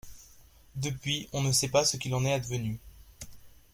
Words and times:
Depuis, 0.73 1.29
on 1.31 1.43
ne 1.43 1.51
sait 1.51 1.67
pas 1.67 1.85
ce 1.85 1.95
qu'il 1.95 2.15
en 2.15 2.25
est 2.25 2.33
advenu. 2.33 2.79